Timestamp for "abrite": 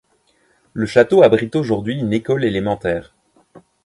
1.21-1.55